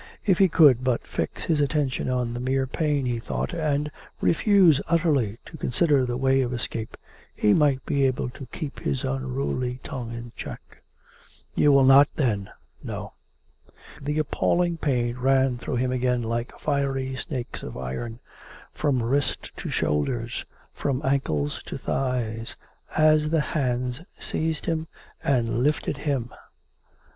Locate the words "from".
18.71-19.03, 20.73-21.03